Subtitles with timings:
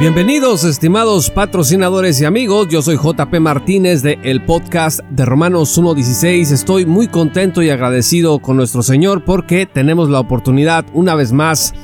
[0.00, 6.50] Bienvenidos estimados patrocinadores y amigos, yo soy JP Martínez de el podcast de Romanos 1.16.
[6.50, 11.74] Estoy muy contento y agradecido con nuestro Señor porque tenemos la oportunidad una vez más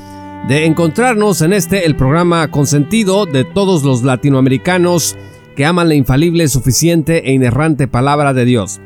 [0.48, 5.16] de encontrarnos en este el programa consentido de todos los latinoamericanos
[5.54, 8.80] que aman la infalible, suficiente e inerrante palabra de Dios.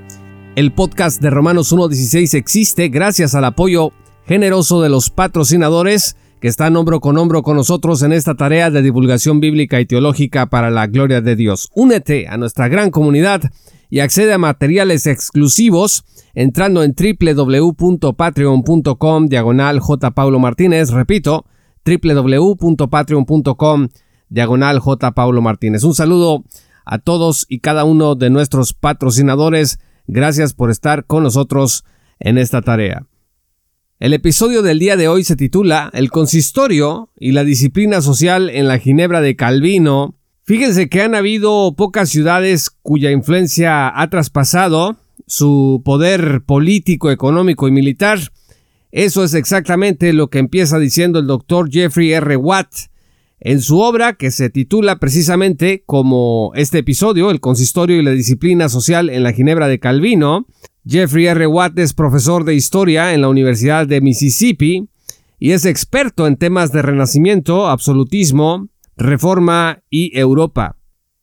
[0.54, 3.92] El podcast de Romanos 1.16 existe gracias al apoyo
[4.26, 6.14] generoso de los patrocinadores
[6.44, 10.44] que están hombro con hombro con nosotros en esta tarea de divulgación bíblica y teológica
[10.44, 11.70] para la gloria de Dios.
[11.74, 13.40] Únete a nuestra gran comunidad
[13.88, 20.10] y accede a materiales exclusivos entrando en www.patreon.com diagonal J.
[20.10, 20.90] Paulo Martínez.
[20.90, 21.46] Repito,
[21.86, 23.88] www.patreon.com
[24.28, 25.12] diagonal J.
[25.12, 25.82] Paulo Martínez.
[25.82, 26.44] Un saludo
[26.84, 29.78] a todos y cada uno de nuestros patrocinadores.
[30.06, 31.86] Gracias por estar con nosotros
[32.18, 33.06] en esta tarea.
[34.04, 38.68] El episodio del día de hoy se titula El consistorio y la disciplina social en
[38.68, 40.14] la Ginebra de Calvino.
[40.42, 47.70] Fíjense que han habido pocas ciudades cuya influencia ha traspasado su poder político, económico y
[47.70, 48.18] militar.
[48.92, 52.36] Eso es exactamente lo que empieza diciendo el doctor Jeffrey R.
[52.36, 52.74] Watt
[53.40, 58.68] en su obra que se titula precisamente como este episodio, El consistorio y la disciplina
[58.68, 60.46] social en la Ginebra de Calvino.
[60.86, 61.46] Jeffrey R.
[61.46, 64.86] Watt es profesor de historia en la Universidad de Mississippi
[65.38, 70.76] y es experto en temas de renacimiento, absolutismo, reforma y Europa.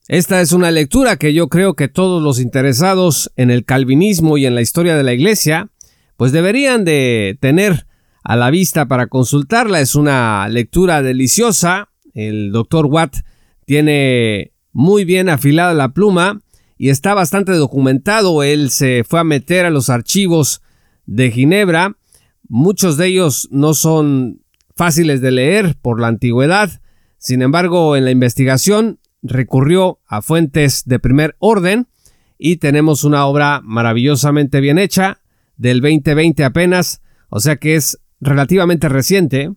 [0.08, 4.48] Esta es una lectura que yo creo que todos los interesados en el calvinismo y
[4.48, 5.70] en la historia de la Iglesia
[6.18, 7.86] pues deberían de tener
[8.24, 9.80] a la vista para consultarla.
[9.80, 11.90] Es una lectura deliciosa.
[12.16, 13.18] El doctor Watt
[13.66, 16.42] tiene muy bien afilada la pluma
[16.82, 18.42] y está bastante documentado.
[18.42, 20.64] Él se fue a meter a los archivos
[21.06, 21.96] de Ginebra.
[22.50, 24.42] Muchos de ellos no son
[24.76, 26.82] fáciles de leer por la antigüedad.
[27.20, 31.88] Sin embargo, en la investigación recurrió a fuentes de primer orden
[32.40, 35.20] y tenemos una obra maravillosamente bien hecha
[35.58, 39.54] del 2020 apenas, o sea que es relativamente reciente.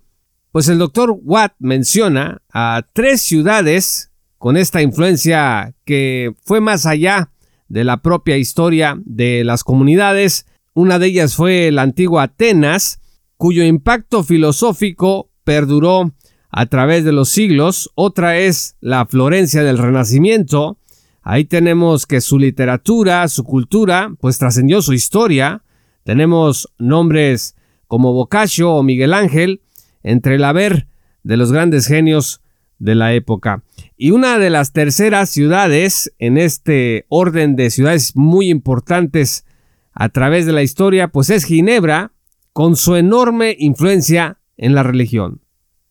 [0.52, 4.10] Pues el doctor Watt menciona a tres ciudades
[4.44, 7.30] con esta influencia que fue más allá
[7.68, 10.44] de la propia historia de las comunidades.
[10.74, 13.00] Una de ellas fue la antigua Atenas,
[13.38, 16.12] cuyo impacto filosófico perduró
[16.50, 17.90] a través de los siglos.
[17.94, 20.76] Otra es la Florencia del Renacimiento.
[21.22, 25.62] Ahí tenemos que su literatura, su cultura, pues trascendió su historia.
[26.02, 27.56] Tenemos nombres
[27.86, 29.62] como Boccaccio o Miguel Ángel,
[30.02, 30.86] entre el haber
[31.22, 32.42] de los grandes genios
[32.84, 33.64] de la época.
[33.96, 39.46] Y una de las terceras ciudades en este orden de ciudades muy importantes
[39.92, 42.12] a través de la historia, pues es Ginebra,
[42.52, 45.40] con su enorme influencia en la religión.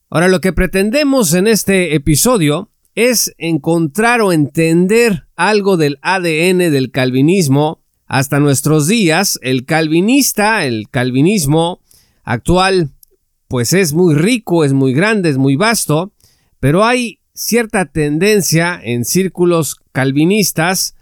[0.10, 6.92] Ahora lo que pretendemos en este episodio es encontrar o entender algo del ADN del
[6.92, 9.40] calvinismo hasta nuestros días.
[9.42, 11.82] El calvinista, el calvinismo
[12.24, 12.92] actual,
[13.48, 16.13] pues es muy rico, es muy grande, es muy vasto,
[16.64, 20.96] pero hay cierta tendencia en círculos calvinistas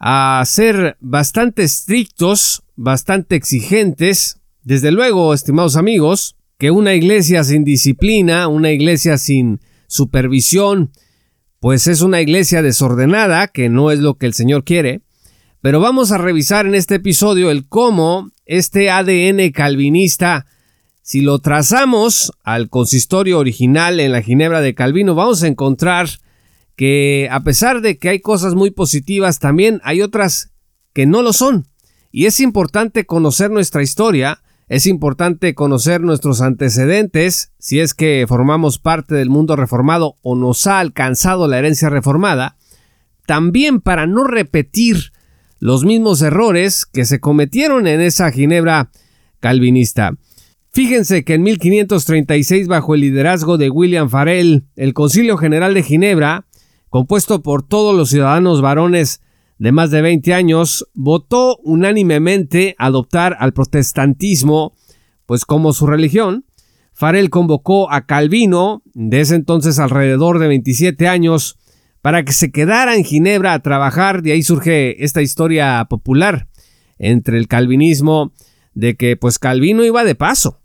[0.00, 4.40] a ser bastante estrictos, bastante exigentes.
[4.64, 10.90] Desde luego, estimados amigos, que una iglesia sin disciplina, una iglesia sin supervisión,
[11.60, 15.02] pues es una iglesia desordenada, que no es lo que el Señor quiere.
[15.60, 20.46] Pero vamos a revisar en este episodio el cómo este ADN calvinista
[21.04, 26.08] si lo trazamos al consistorio original en la Ginebra de Calvino, vamos a encontrar
[26.76, 30.54] que a pesar de que hay cosas muy positivas, también hay otras
[30.94, 31.68] que no lo son.
[32.10, 38.78] Y es importante conocer nuestra historia, es importante conocer nuestros antecedentes, si es que formamos
[38.78, 42.56] parte del mundo reformado o nos ha alcanzado la herencia reformada,
[43.26, 45.12] también para no repetir
[45.58, 48.90] los mismos errores que se cometieron en esa Ginebra
[49.40, 50.14] calvinista.
[50.74, 56.48] Fíjense que en 1536, bajo el liderazgo de William Farel, el Concilio General de Ginebra,
[56.88, 59.22] compuesto por todos los ciudadanos varones
[59.58, 64.74] de más de 20 años, votó unánimemente adoptar al protestantismo,
[65.26, 66.44] pues como su religión.
[66.92, 71.56] Farel convocó a Calvino, de ese entonces alrededor de 27 años,
[72.02, 76.48] para que se quedara en Ginebra a trabajar, de ahí surge esta historia popular
[76.98, 78.32] entre el calvinismo
[78.74, 80.62] de que pues Calvino iba de paso.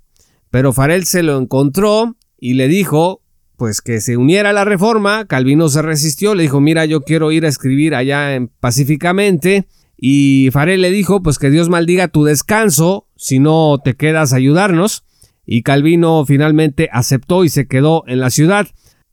[0.52, 3.22] Pero Farel se lo encontró y le dijo
[3.60, 5.26] pues que se uniera a la reforma.
[5.26, 9.68] Calvino se resistió, le dijo, mira, yo quiero ir a escribir allá en pacíficamente.
[9.98, 14.38] Y Farel le dijo, pues que Dios maldiga tu descanso si no te quedas a
[14.38, 15.04] ayudarnos.
[15.46, 18.68] Y Calvino finalmente aceptó y se quedó en la ciudad.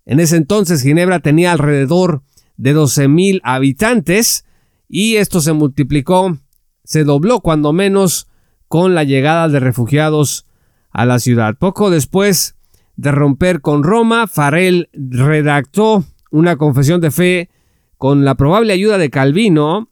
[0.04, 2.22] En ese entonces Ginebra tenía alrededor
[2.56, 4.44] de 12.000 habitantes
[4.88, 6.38] y esto se multiplicó,
[6.84, 8.28] se dobló cuando menos
[8.68, 10.46] con la llegada de refugiados
[10.96, 11.56] a la ciudad.
[11.58, 12.56] Poco después
[12.96, 17.50] de romper con Roma, Farel redactó una confesión de fe
[17.98, 19.90] con la probable ayuda de Calvino,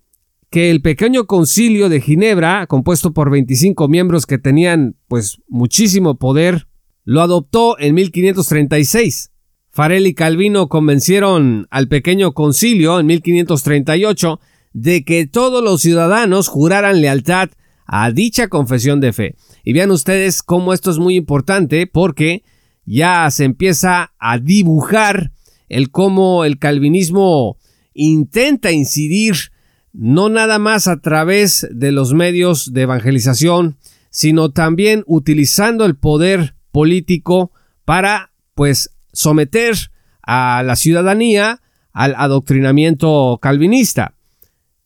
[0.48, 6.68] que el pequeño concilio de Ginebra, compuesto por 25 miembros que tenían pues muchísimo poder,
[7.04, 9.30] lo adoptó en 1536.
[9.70, 14.40] Farel y Calvino convencieron al pequeño concilio en 1538
[14.72, 17.50] de que todos los ciudadanos juraran lealtad
[17.86, 19.36] a dicha confesión de fe.
[19.64, 22.42] Y vean ustedes cómo esto es muy importante porque
[22.84, 25.32] ya se empieza a dibujar
[25.68, 27.58] el cómo el calvinismo
[27.94, 29.52] intenta incidir
[29.92, 33.78] no nada más a través de los medios de evangelización,
[34.10, 37.52] sino también utilizando el poder político
[37.84, 39.76] para pues someter
[40.22, 41.60] a la ciudadanía
[41.92, 44.14] al adoctrinamiento calvinista.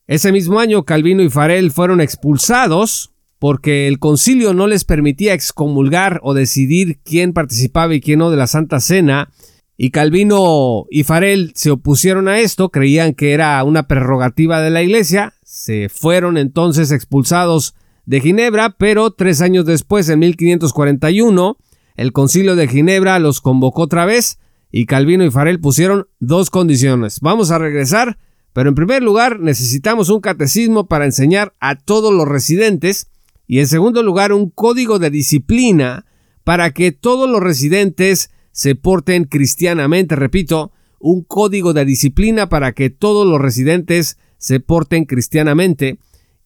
[0.08, 6.18] Ese mismo año Calvino y Farel fueron expulsados porque el concilio no les permitía excomulgar
[6.22, 9.30] o decidir quién participaba y quién no de la Santa Cena,
[9.76, 14.82] y Calvino y Farel se opusieron a esto, creían que era una prerrogativa de la
[14.82, 17.74] Iglesia, se fueron entonces expulsados
[18.06, 21.58] de Ginebra, pero tres años después, en 1541,
[21.96, 24.38] el concilio de Ginebra los convocó otra vez
[24.72, 27.20] y Calvino y Farel pusieron dos condiciones.
[27.20, 28.18] Vamos a regresar,
[28.52, 33.10] pero en primer lugar necesitamos un catecismo para enseñar a todos los residentes
[33.46, 36.06] y en segundo lugar un código de disciplina
[36.44, 42.90] para que todos los residentes se porten cristianamente, repito, un código de disciplina para que
[42.90, 45.98] todos los residentes se porten cristianamente.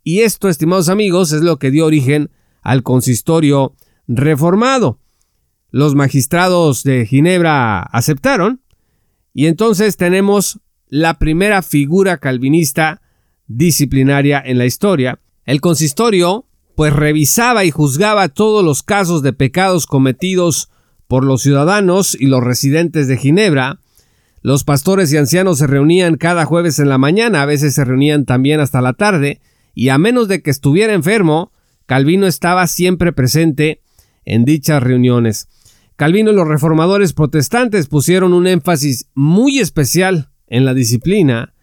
[0.05, 2.31] Y esto, estimados amigos, es lo que dio origen
[2.63, 3.75] al consistorio
[4.07, 4.99] reformado.
[5.71, 8.63] Los magistrados de Ginebra aceptaron
[9.33, 10.61] y entonces tenemos
[10.93, 13.01] la primera figura calvinista
[13.47, 15.21] disciplinaria en la historia.
[15.47, 16.45] El consistorio
[16.77, 20.69] pues revisaba y juzgaba todos los casos de pecados cometidos
[21.09, 23.81] por los ciudadanos y los residentes de Ginebra.
[24.43, 28.27] Los pastores y ancianos se reunían cada jueves en la mañana, a veces se reunían
[28.27, 29.41] también hasta la tarde,
[29.75, 31.53] y a menos de que estuviera enfermo,
[31.87, 33.81] Calvino estaba siempre presente
[34.27, 35.49] en dichas reuniones.
[35.97, 41.55] Calvino y los reformadores protestantes pusieron un énfasis muy especial en la disciplina,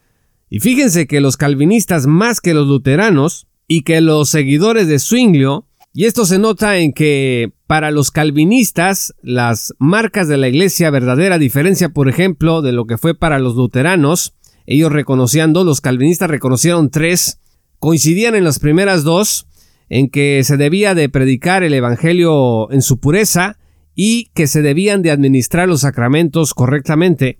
[0.49, 5.67] y fíjense que los calvinistas más que los luteranos y que los seguidores de Zwinglio,
[5.93, 11.37] y esto se nota en que para los calvinistas las marcas de la iglesia verdadera,
[11.37, 14.33] diferencia por ejemplo de lo que fue para los luteranos,
[14.65, 17.39] ellos reconociendo, los calvinistas reconocieron tres,
[17.77, 19.45] coincidían en las primeras dos,
[19.87, 23.59] en que se debía de predicar el evangelio en su pureza
[23.93, 27.39] y que se debían de administrar los sacramentos correctamente.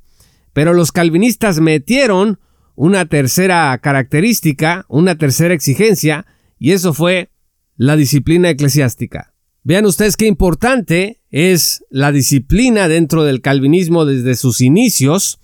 [0.59, 2.37] Pero los calvinistas metieron
[2.75, 6.25] una tercera característica, una tercera exigencia,
[6.57, 7.29] y eso fue
[7.77, 9.33] la disciplina eclesiástica.
[9.63, 15.39] Vean ustedes qué importante es la disciplina dentro del calvinismo desde sus inicios.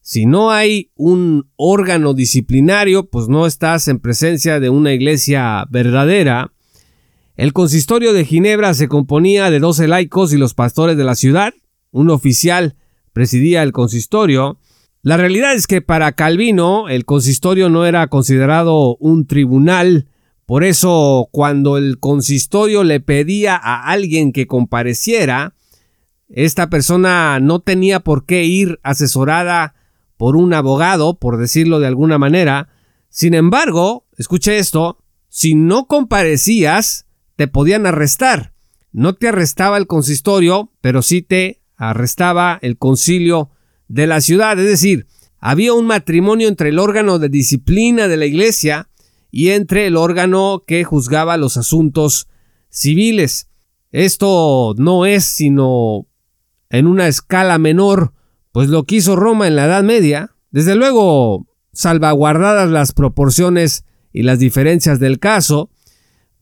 [0.00, 6.50] Si no hay un órgano disciplinario, pues no estás en presencia de una iglesia verdadera.
[7.36, 11.54] El consistorio de Ginebra se componía de doce laicos y los pastores de la ciudad.
[11.92, 12.74] Un oficial
[13.18, 14.60] presidía el consistorio
[15.02, 20.08] la realidad es que para Calvino el consistorio no era considerado un tribunal,
[20.44, 25.54] por eso cuando el consistorio le pedía a alguien que compareciera,
[26.28, 29.74] esta persona no tenía por qué ir asesorada
[30.16, 32.68] por un abogado, por decirlo de alguna manera.
[33.08, 34.98] Sin embargo, escuche esto,
[35.28, 37.06] si no comparecías,
[37.36, 38.52] te podían arrestar.
[38.90, 43.50] No te arrestaba el consistorio, pero sí te arrestaba el concilio
[43.86, 45.06] de la ciudad, es decir,
[45.38, 48.88] había un matrimonio entre el órgano de disciplina de la iglesia
[49.30, 52.28] y entre el órgano que juzgaba los asuntos
[52.68, 53.48] civiles.
[53.92, 56.06] Esto no es sino
[56.70, 58.12] en una escala menor,
[58.52, 64.24] pues lo que hizo Roma en la Edad Media, desde luego salvaguardadas las proporciones y
[64.24, 65.70] las diferencias del caso,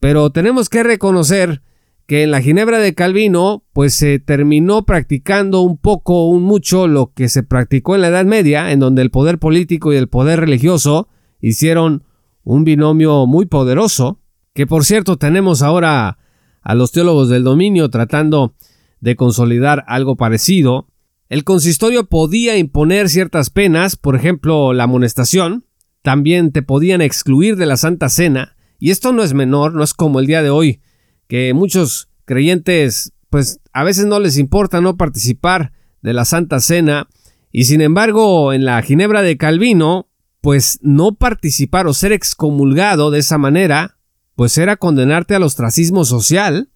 [0.00, 1.62] pero tenemos que reconocer
[2.06, 7.12] que en la Ginebra de Calvino pues se terminó practicando un poco, un mucho lo
[7.12, 10.40] que se practicó en la Edad Media, en donde el poder político y el poder
[10.40, 11.08] religioso
[11.40, 12.04] hicieron
[12.44, 14.20] un binomio muy poderoso.
[14.54, 16.18] que por cierto tenemos ahora
[16.62, 18.54] a los teólogos del dominio tratando
[19.00, 20.88] de consolidar algo parecido,
[21.28, 25.66] el consistorio podía imponer ciertas penas, por ejemplo la amonestación,
[26.02, 29.92] también te podían excluir de la Santa Cena, y esto no es menor, no es
[29.92, 30.80] como el día de hoy,
[31.28, 37.08] que muchos creyentes pues a veces no les importa no participar de la Santa Cena,
[37.52, 40.08] y sin embargo en la Ginebra de Calvino,
[40.40, 43.98] pues no participar o ser excomulgado de esa manera,
[44.36, 46.70] pues era condenarte al ostracismo social,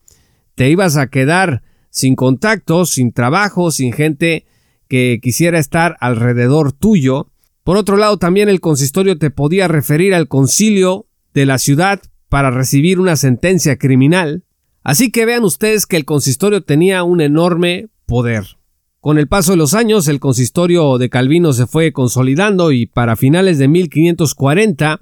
[0.55, 4.47] te ibas a quedar sin contacto, sin trabajo, sin gente
[4.89, 7.29] que quisiera estar alrededor tuyo.
[7.63, 12.51] Por otro lado, también el consistorio te podía referir al concilio de la ciudad para
[12.51, 14.45] recibir una sentencia criminal.
[14.83, 18.57] Así que vean ustedes que el consistorio tenía un enorme poder.
[19.01, 23.17] Con el paso de los años, el consistorio de Calvino se fue consolidando y para
[23.17, 25.01] finales de 1540,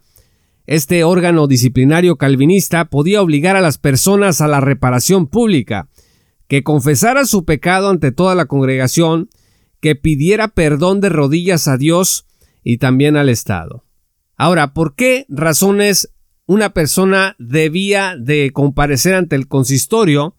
[0.66, 5.88] este órgano disciplinario calvinista podía obligar a las personas a la reparación pública,
[6.46, 9.28] que confesara su pecado ante toda la congregación,
[9.80, 12.26] que pidiera perdón de rodillas a Dios
[12.62, 13.84] y también al Estado.
[14.36, 16.10] Ahora, ¿por qué razones
[16.48, 20.34] una persona debía de comparecer ante el consistorio?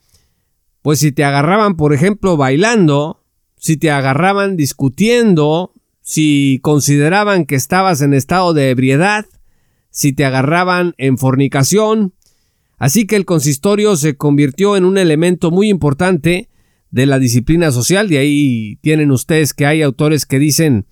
[0.82, 3.24] Pues si te agarraban, por ejemplo, bailando,
[3.56, 9.26] si te agarraban discutiendo, si consideraban que estabas en estado de ebriedad,
[9.90, 12.14] si te agarraban en fornicación,
[12.80, 16.50] Así que el consistorio se convirtió en un elemento muy importante
[16.92, 20.86] de la disciplina social, de ahí tienen ustedes que hay autores que dicen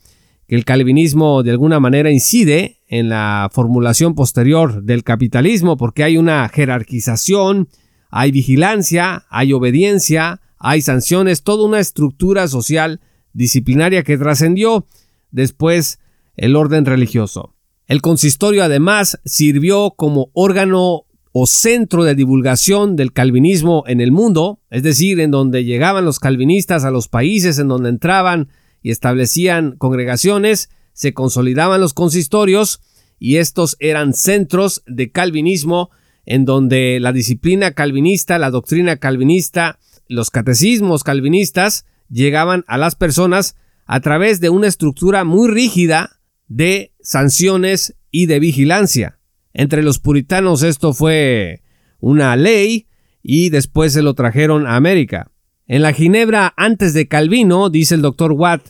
[0.47, 6.17] que el calvinismo de alguna manera incide en la formulación posterior del capitalismo porque hay
[6.17, 7.67] una jerarquización,
[8.09, 13.01] hay vigilancia, hay obediencia, hay sanciones, toda una estructura social
[13.33, 14.87] disciplinaria que trascendió
[15.31, 15.99] después
[16.37, 17.53] el orden religioso.
[17.85, 24.59] El consistorio además sirvió como órgano o centro de divulgación del calvinismo en el mundo,
[24.69, 28.49] es decir, en donde llegaban los calvinistas a los países en donde entraban
[28.81, 32.81] y establecían congregaciones, se consolidaban los consistorios
[33.19, 35.89] y estos eran centros de calvinismo
[36.25, 43.55] en donde la disciplina calvinista, la doctrina calvinista, los catecismos calvinistas llegaban a las personas
[43.85, 49.19] a través de una estructura muy rígida de sanciones y de vigilancia.
[49.53, 51.63] Entre los puritanos esto fue
[51.99, 52.87] una ley
[53.23, 55.31] y después se lo trajeron a América.
[55.69, 58.61] En la Ginebra antes de Calvino, dice el doctor Watt,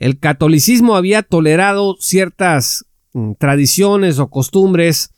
[0.00, 5.12] el catolicismo había tolerado ciertas mm, tradiciones o costumbres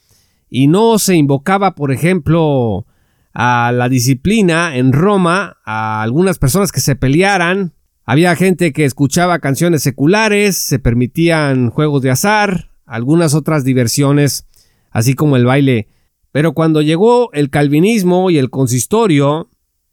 [0.51, 2.85] y no se invocaba, por ejemplo,
[3.33, 7.73] a la disciplina en Roma, a algunas personas que se pelearan.
[8.05, 14.47] Había gente que escuchaba canciones seculares, se permitían juegos de azar, algunas otras diversiones
[14.91, 15.89] así como el baile.
[16.33, 19.49] Pero cuando llegó el calvinismo y el consistorio,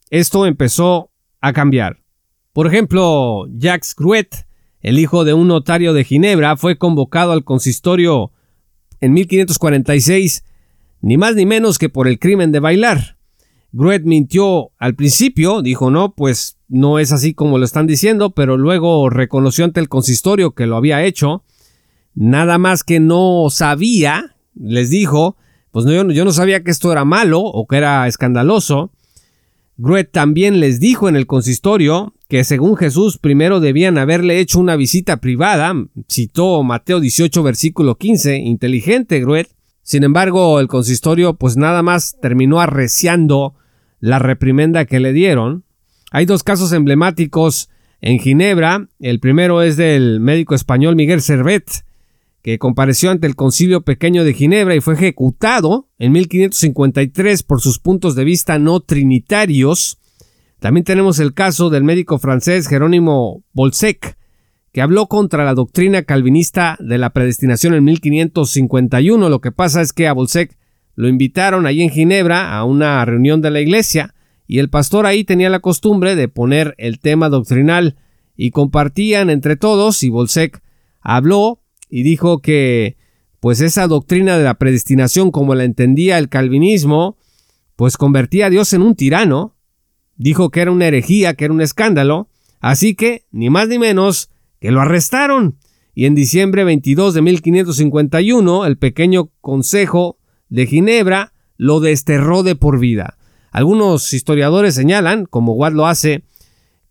[0.09, 1.10] esto empezó
[1.41, 1.97] a cambiar.
[2.53, 4.45] Por ejemplo, Jacques Gruet,
[4.81, 8.31] el hijo de un notario de Ginebra, fue convocado al consistorio
[8.99, 10.43] en 1546,
[11.01, 13.17] ni más ni menos que por el crimen de bailar.
[13.71, 18.57] Gruet mintió al principio, dijo no, pues no es así como lo están diciendo, pero
[18.57, 21.43] luego reconoció ante el consistorio que lo había hecho,
[22.13, 25.37] nada más que no sabía les dijo,
[25.71, 28.91] pues no, yo, no sabía que esto era malo o que era escandaloso.
[29.77, 34.75] Gruet también les dijo en el consistorio que según Jesús primero debían haberle hecho una
[34.75, 35.73] visita privada,
[36.09, 39.49] citó Mateo 18 versículo 15, inteligente Gruet.
[39.81, 43.55] Sin embargo, el consistorio pues nada más terminó arreciando
[43.99, 45.63] la reprimenda que le dieron.
[46.11, 47.69] Hay dos casos emblemáticos
[48.01, 48.87] en Ginebra.
[48.99, 51.85] El primero es del médico español Miguel Servet,
[52.41, 57.79] que compareció ante el Concilio Pequeño de Ginebra y fue ejecutado en 1553 por sus
[57.79, 59.99] puntos de vista no trinitarios.
[60.59, 64.17] También tenemos el caso del médico francés Jerónimo Bolsec,
[64.71, 69.29] que habló contra la doctrina calvinista de la predestinación en 1551.
[69.29, 70.57] Lo que pasa es que a Bolsec
[70.95, 74.15] lo invitaron allí en Ginebra a una reunión de la iglesia
[74.47, 77.97] y el pastor ahí tenía la costumbre de poner el tema doctrinal
[78.35, 80.61] y compartían entre todos y Bolsec
[80.99, 81.60] habló
[81.91, 82.97] y dijo que
[83.41, 87.17] pues esa doctrina de la predestinación como la entendía el calvinismo,
[87.75, 89.55] pues convertía a Dios en un tirano,
[90.15, 92.29] dijo que era una herejía, que era un escándalo,
[92.59, 94.29] así que, ni más ni menos,
[94.59, 95.57] que lo arrestaron.
[95.95, 100.19] Y en diciembre 22 de 1551, el pequeño Consejo
[100.49, 103.17] de Ginebra lo desterró de por vida.
[103.51, 106.23] Algunos historiadores señalan, como Watt lo hace,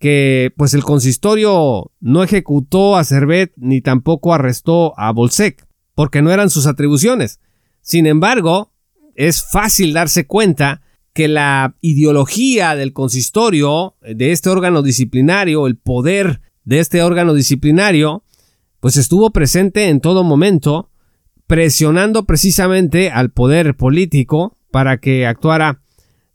[0.01, 6.33] que pues el consistorio no ejecutó a Servet ni tampoco arrestó a Bolsec, porque no
[6.33, 7.39] eran sus atribuciones.
[7.83, 8.73] Sin embargo,
[9.15, 10.81] es fácil darse cuenta
[11.13, 18.25] que la ideología del consistorio, de este órgano disciplinario, el poder de este órgano disciplinario,
[18.81, 20.91] pues estuvo presente en todo momento,
[21.47, 25.83] presionando precisamente al poder político para que actuara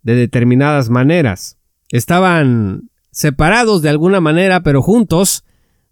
[0.03, 1.57] de determinadas maneras.
[1.89, 5.45] Estaban separados de alguna manera, pero juntos,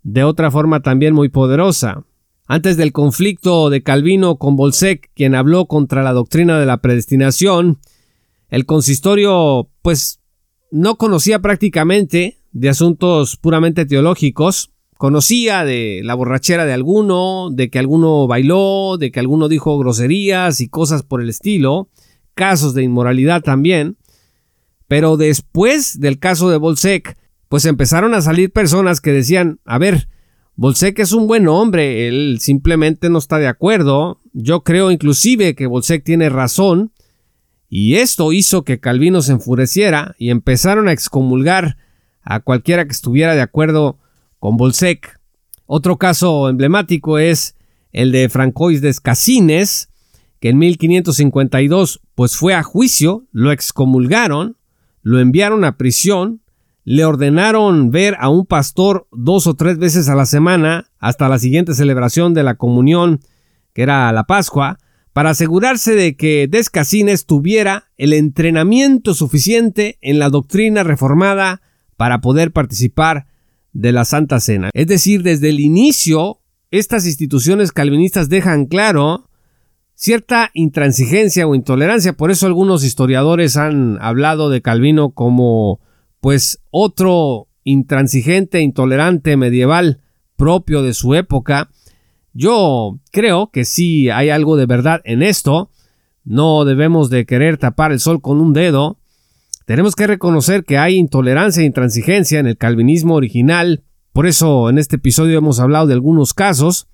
[0.03, 2.03] de otra forma también muy poderosa.
[2.47, 7.79] Antes del conflicto de Calvino con Bolsec, quien habló contra la doctrina de la predestinación,
[8.49, 10.19] el consistorio pues
[10.69, 17.79] no conocía prácticamente de asuntos puramente teológicos, conocía de la borrachera de alguno, de que
[17.79, 21.87] alguno bailó, de que alguno dijo groserías y cosas por el estilo,
[22.33, 23.95] casos de inmoralidad también,
[24.93, 27.17] pero después del caso de Bolsec,
[27.49, 30.07] pues empezaron a salir personas que decían, a ver,
[30.55, 35.65] Bolsec es un buen hombre, él simplemente no está de acuerdo, yo creo inclusive que
[35.65, 36.91] Bolsec tiene razón,
[37.69, 41.77] y esto hizo que Calvino se enfureciera y empezaron a excomulgar
[42.21, 43.97] a cualquiera que estuviera de acuerdo
[44.37, 45.19] con Bolsec.
[45.65, 47.55] Otro caso emblemático es
[47.93, 49.89] el de Francois de Escasines,
[50.39, 54.55] que en 1552 pues fue a juicio, lo excomulgaron,
[55.03, 56.41] lo enviaron a prisión,
[56.85, 61.39] le ordenaron ver a un pastor dos o tres veces a la semana hasta la
[61.39, 63.19] siguiente celebración de la comunión,
[63.73, 64.79] que era la Pascua,
[65.13, 71.61] para asegurarse de que Descasines tuviera el entrenamiento suficiente en la doctrina reformada
[71.97, 73.27] para poder participar
[73.73, 74.69] de la Santa Cena.
[74.73, 76.39] Es decir, desde el inicio,
[76.71, 79.29] estas instituciones calvinistas dejan claro
[80.03, 82.13] cierta intransigencia o intolerancia.
[82.13, 85.79] Por eso algunos historiadores han hablado de Calvino como
[86.19, 90.01] pues otro intransigente, intolerante medieval
[90.35, 91.69] propio de su época
[92.33, 95.69] yo creo que sí hay algo de verdad en esto.
[96.23, 98.99] No debemos de querer tapar el sol con un dedo.
[99.65, 103.83] Tenemos que reconocer que hay intolerancia e intransigencia en el calvinismo original.
[104.11, 106.87] Por eso en este episodio hemos hablado de algunos casos.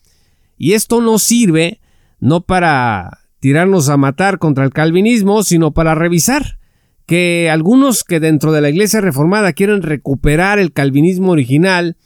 [0.57, 1.79] Y esto no sirve
[2.19, 6.57] no para tirarnos a matar contra el calvinismo, sino para revisar
[7.05, 11.97] que algunos que dentro de la iglesia reformada quieren recuperar el calvinismo original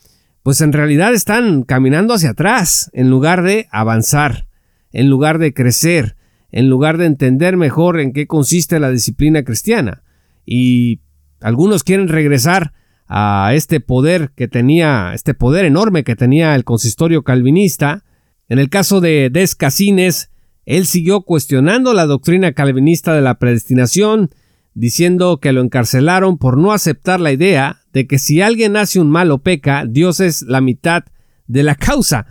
[0.43, 4.45] pues en realidad están caminando hacia atrás en lugar de avanzar,
[4.91, 6.17] en lugar de crecer,
[6.52, 10.04] en lugar de entender mejor en qué consiste la disciplina cristiana.
[10.45, 10.99] Y
[11.39, 12.73] algunos quieren regresar
[13.08, 18.04] a este poder que tenía, este poder enorme que tenía el consistorio calvinista.
[18.53, 20.29] En el caso de Descasines,
[20.67, 24.29] él siguió cuestionando la doctrina calvinista de la predestinación,
[24.75, 29.09] diciendo que lo encarcelaron por no aceptar la idea de que si alguien hace un
[29.09, 31.03] mal o peca, Dios es la mitad
[31.47, 32.27] de la causa.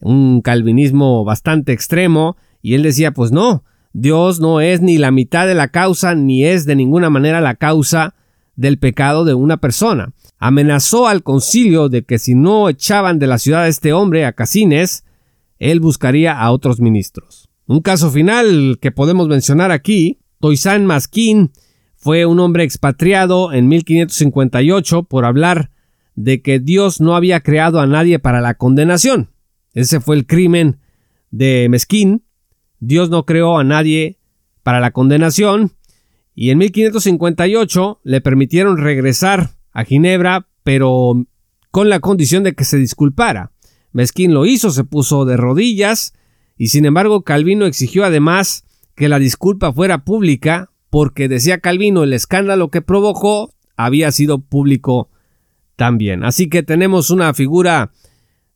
[0.00, 5.46] Un calvinismo bastante extremo, y él decía, pues no, Dios no es ni la mitad
[5.46, 8.16] de la causa, ni es de ninguna manera la causa
[8.56, 10.14] del pecado de una persona.
[10.40, 14.32] Amenazó al concilio de que si no echaban de la ciudad a este hombre, a
[14.32, 15.04] Casines,
[15.60, 17.48] él buscaría a otros ministros.
[17.66, 21.52] Un caso final que podemos mencionar aquí, Toisán Masquín,
[21.94, 25.70] fue un hombre expatriado en 1558 por hablar
[26.16, 29.30] de que Dios no había creado a nadie para la condenación.
[29.74, 30.80] Ese fue el crimen
[31.30, 32.24] de Mezquín.
[32.80, 34.18] Dios no creó a nadie
[34.62, 35.72] para la condenación
[36.34, 41.26] y en 1558 le permitieron regresar a Ginebra, pero
[41.70, 43.52] con la condición de que se disculpara.
[43.92, 46.14] Mezquín lo hizo, se puso de rodillas
[46.56, 52.12] y sin embargo Calvino exigió además que la disculpa fuera pública porque decía Calvino el
[52.12, 55.08] escándalo que provocó había sido público
[55.76, 56.24] también.
[56.24, 57.92] Así que tenemos una figura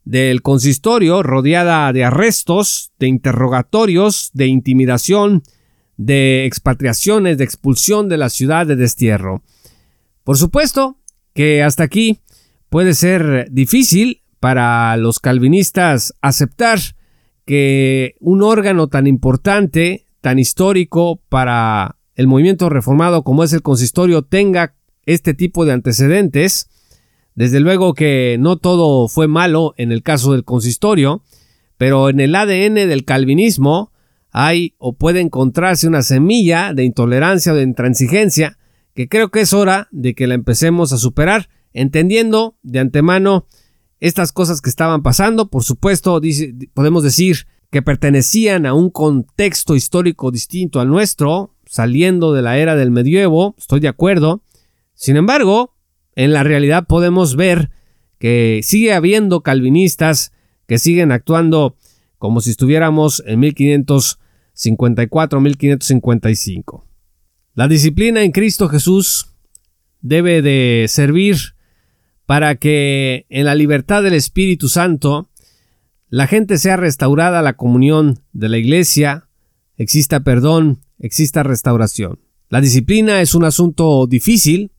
[0.05, 5.43] del consistorio rodeada de arrestos, de interrogatorios, de intimidación,
[5.97, 9.43] de expatriaciones, de expulsión de la ciudad de destierro.
[10.25, 10.99] Por supuesto
[11.33, 12.21] que hasta aquí
[12.69, 16.79] puede ser difícil para los calvinistas aceptar
[17.47, 24.21] que un órgano tan importante, tan histórico para el movimiento reformado como es el consistorio
[24.21, 24.75] tenga
[25.07, 26.69] este tipo de antecedentes.
[27.35, 31.23] Desde luego que no todo fue malo en el caso del consistorio,
[31.79, 33.93] pero en el ADN del calvinismo
[34.31, 38.59] hay o puede encontrarse una semilla de intolerancia o de intransigencia
[38.95, 43.47] que creo que es hora de que la empecemos a superar, entendiendo de antemano
[44.05, 45.49] estas cosas que estaban pasando.
[45.49, 46.21] Por supuesto,
[46.75, 52.77] podemos decir que pertenecían a un contexto histórico distinto al nuestro, saliendo de la era
[52.77, 54.43] del medievo, estoy de acuerdo.
[54.93, 55.75] Sin embargo,
[56.17, 57.71] en la realidad podemos ver
[58.19, 60.33] que sigue habiendo calvinistas
[60.67, 61.79] que siguen actuando
[62.19, 64.19] como si estuviéramos en 1500
[64.55, 66.85] 54.555.
[67.55, 69.31] La disciplina en Cristo Jesús
[70.01, 71.54] debe de servir
[72.27, 75.29] para que en la libertad del Espíritu Santo
[76.09, 79.29] la gente sea restaurada a la comunión de la iglesia,
[79.77, 82.21] exista perdón, exista restauración.
[82.51, 84.71] La disciplina es un asunto difícil.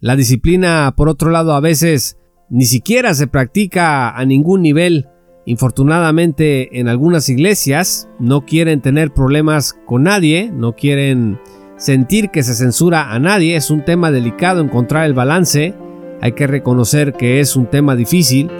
[0.00, 2.18] La disciplina, por otro lado, a veces
[2.50, 5.08] ni siquiera se practica a ningún nivel.
[5.46, 11.38] Infortunadamente, en algunas iglesias no quieren tener problemas con nadie, no quieren
[11.76, 13.56] sentir que se censura a nadie.
[13.56, 15.74] Es un tema delicado encontrar el balance.
[16.24, 18.50] Hay que reconocer que es un tema difícil.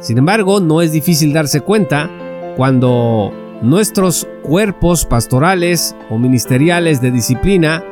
[0.00, 2.08] Sin embargo, no es difícil darse cuenta
[2.56, 7.84] cuando nuestros cuerpos pastorales o ministeriales de disciplina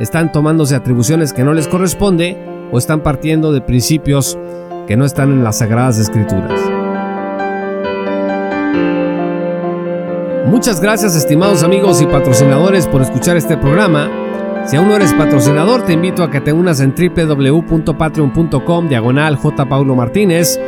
[0.00, 2.36] están tomándose atribuciones que no les corresponde
[2.72, 4.36] o están partiendo de principios
[4.88, 6.60] que no están en las sagradas escrituras.
[10.46, 14.27] Muchas gracias estimados amigos y patrocinadores por escuchar este programa.
[14.68, 19.38] Si aún no eres patrocinador, te invito a que te unas en www.patreon.com diagonal.
[19.66, 20.60] Paulo Martínez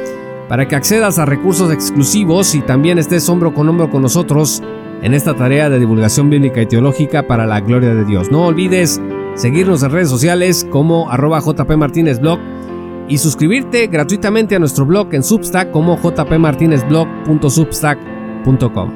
[0.48, 4.62] para que accedas a recursos exclusivos y también estés hombro con hombro con nosotros
[5.02, 8.30] en esta tarea de divulgación bíblica y teológica para la gloria de Dios.
[8.30, 8.98] No olvides
[9.34, 12.38] seguirnos en redes sociales como arroba jpmartinezblog
[13.06, 18.94] y suscribirte gratuitamente a nuestro blog en Substack como jpmartinezblog.substack.com.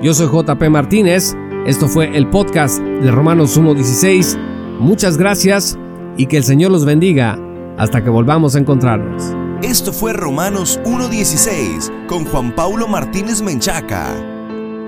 [0.00, 1.36] Yo soy JP Martínez,
[1.66, 4.36] esto fue el podcast de Romanos 1.16.
[4.80, 5.78] Muchas gracias
[6.16, 7.38] y que el Señor los bendiga
[7.78, 9.22] hasta que volvamos a encontrarnos.
[9.62, 14.12] Esto fue Romanos 1.16 con Juan Paulo Martínez Menchaca.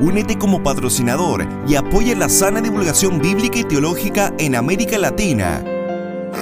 [0.01, 5.63] Únete como patrocinador y apoya la sana divulgación bíblica y teológica en América Latina.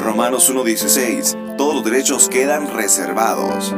[0.03, 1.57] Romanos 1.16.
[1.59, 3.75] Todos los derechos quedan reservados.